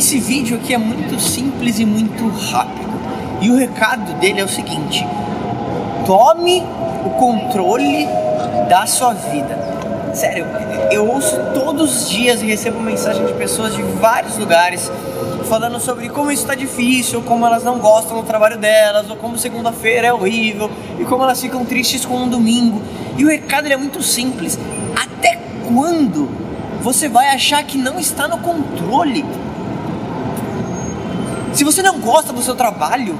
[0.00, 2.88] Esse vídeo aqui é muito simples e muito rápido.
[3.42, 5.06] E o recado dele é o seguinte:
[6.06, 6.64] tome
[7.04, 8.08] o controle
[8.66, 9.58] da sua vida.
[10.14, 10.46] Sério,
[10.90, 14.90] eu ouço todos os dias e recebo mensagem de pessoas de vários lugares
[15.46, 19.36] falando sobre como isso está difícil, como elas não gostam do trabalho delas, ou como
[19.36, 22.80] segunda-feira é horrível, e como elas ficam tristes com um domingo.
[23.18, 24.58] E o recado é muito simples.
[24.96, 25.38] Até
[25.68, 26.26] quando
[26.80, 29.26] você vai achar que não está no controle?
[31.60, 33.18] Se você não gosta do seu trabalho,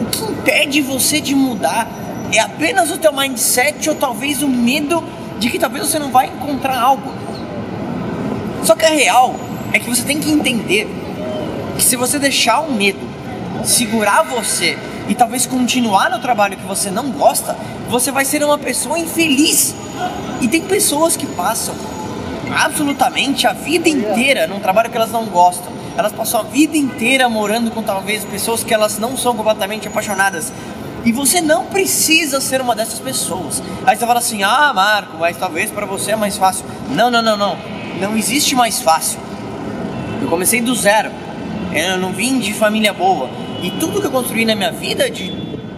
[0.00, 1.86] o que impede você de mudar
[2.32, 5.04] é apenas o teu mindset ou talvez o medo
[5.38, 7.12] de que talvez você não vai encontrar algo.
[8.64, 9.36] Só que a real
[9.74, 10.88] é que você tem que entender
[11.76, 13.06] que se você deixar o medo
[13.62, 17.54] segurar você e talvez continuar no trabalho que você não gosta,
[17.90, 19.74] você vai ser uma pessoa infeliz.
[20.40, 21.74] E tem pessoas que passam
[22.56, 25.75] absolutamente a vida inteira num trabalho que elas não gostam.
[25.96, 30.52] Elas passam a vida inteira morando com talvez pessoas que elas não são completamente apaixonadas.
[31.04, 33.62] E você não precisa ser uma dessas pessoas.
[33.86, 36.64] Aí você fala assim: "Ah, Marco, mas talvez para você é mais fácil".
[36.90, 37.56] Não, não, não, não.
[38.00, 39.18] Não existe mais fácil.
[40.20, 41.10] Eu comecei do zero.
[41.72, 43.30] Eu não vim de família boa.
[43.62, 45.32] E tudo que eu construí na minha vida, de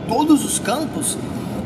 [0.08, 1.16] todos os campos,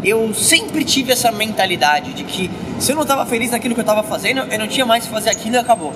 [0.05, 3.85] eu sempre tive essa mentalidade de que se eu não estava feliz naquilo que eu
[3.85, 5.95] estava fazendo, eu não tinha mais que fazer aquilo e acabou.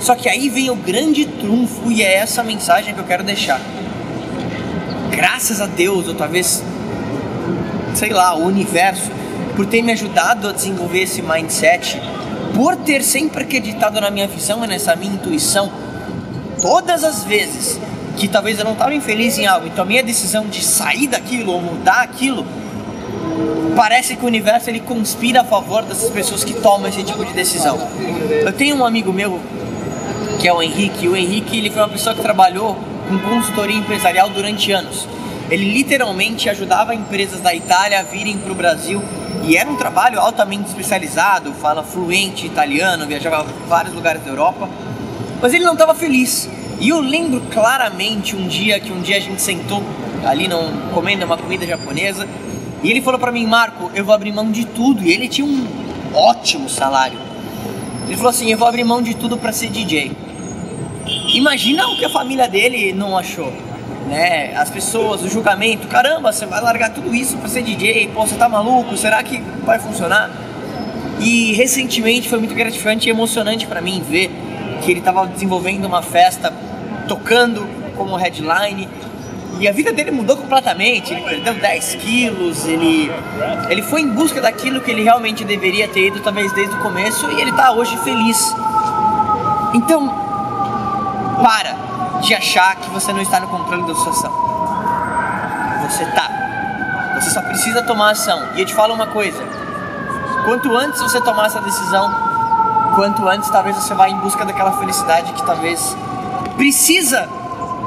[0.00, 3.60] Só que aí vem o grande trunfo e é essa mensagem que eu quero deixar.
[5.10, 6.62] Graças a Deus, ou talvez,
[7.94, 9.10] sei lá, o universo,
[9.54, 12.00] por ter me ajudado a desenvolver esse mindset,
[12.54, 15.72] por ter sempre acreditado na minha visão e nessa minha intuição,
[16.60, 17.78] todas as vezes
[18.16, 21.52] que talvez eu não estava infeliz em algo e tomei a decisão de sair daquilo
[21.52, 22.46] ou mudar aquilo,
[23.74, 27.32] parece que o universo ele conspira a favor dessas pessoas que tomam esse tipo de
[27.32, 27.78] decisão.
[28.44, 29.40] Eu tenho um amigo meu
[30.40, 31.08] que é o Henrique.
[31.08, 32.76] O Henrique ele foi uma pessoa que trabalhou
[33.08, 35.06] com consultoria empresarial durante anos.
[35.50, 39.02] Ele literalmente ajudava empresas da Itália a virem para o Brasil
[39.46, 41.52] e era um trabalho altamente especializado.
[41.52, 44.68] Fala fluente italiano, viajava a vários lugares da Europa,
[45.40, 46.48] mas ele não estava feliz.
[46.80, 49.82] E eu lembro claramente um dia que um dia a gente sentou
[50.24, 52.26] ali não comendo uma comida japonesa
[52.84, 55.02] e ele falou para mim, Marco, eu vou abrir mão de tudo.
[55.02, 55.66] E ele tinha um
[56.12, 57.18] ótimo salário.
[58.06, 60.12] Ele falou assim, eu vou abrir mão de tudo para ser DJ.
[61.34, 63.52] Imagina o que a família dele não achou,
[64.08, 64.54] né?
[64.56, 68.08] As pessoas, o julgamento, caramba, você vai largar tudo isso para ser DJ?
[68.14, 68.96] Pô, você tá maluco?
[68.96, 70.30] Será que vai funcionar?
[71.20, 74.30] E recentemente foi muito gratificante e emocionante para mim ver
[74.82, 76.52] que ele estava desenvolvendo uma festa,
[77.08, 77.66] tocando
[77.96, 78.88] como headline
[79.60, 81.12] e a vida dele mudou completamente.
[81.12, 83.10] Ele perdeu 10 quilos, ele,
[83.68, 87.30] ele foi em busca daquilo que ele realmente deveria ter ido, talvez desde o começo,
[87.30, 88.54] e ele está hoje feliz.
[89.72, 90.08] Então,
[91.42, 91.74] para
[92.20, 94.32] de achar que você não está no controle da situação.
[95.88, 96.30] Você tá.
[97.14, 98.48] Você só precisa tomar ação.
[98.54, 99.42] E eu te falo uma coisa:
[100.44, 102.10] quanto antes você tomar essa decisão,
[102.94, 105.96] quanto antes talvez você vá em busca daquela felicidade que talvez
[106.56, 107.28] precisa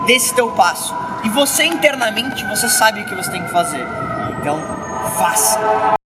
[0.05, 1.06] desse teu passo.
[1.23, 3.85] E você internamente, você sabe o que você tem que fazer.
[4.39, 4.59] Então,
[5.17, 5.96] faça.